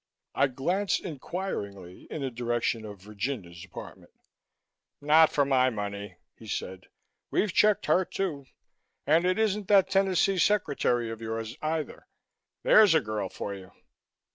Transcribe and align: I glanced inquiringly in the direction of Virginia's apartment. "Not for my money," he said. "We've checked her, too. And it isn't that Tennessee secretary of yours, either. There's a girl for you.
I 0.33 0.47
glanced 0.47 1.01
inquiringly 1.01 2.07
in 2.09 2.23
the 2.23 2.31
direction 2.31 2.85
of 2.85 3.03
Virginia's 3.03 3.63
apartment. 3.63 4.11
"Not 4.99 5.31
for 5.31 5.45
my 5.45 5.69
money," 5.69 6.17
he 6.35 6.47
said. 6.47 6.87
"We've 7.29 7.53
checked 7.53 7.85
her, 7.85 8.03
too. 8.03 8.47
And 9.05 9.25
it 9.25 9.37
isn't 9.37 9.67
that 9.67 9.91
Tennessee 9.91 10.39
secretary 10.39 11.11
of 11.11 11.21
yours, 11.21 11.55
either. 11.61 12.07
There's 12.63 12.95
a 12.95 12.99
girl 12.99 13.29
for 13.29 13.53
you. 13.53 13.73